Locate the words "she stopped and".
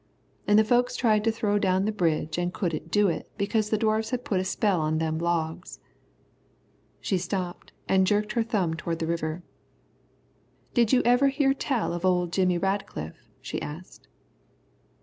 7.01-8.07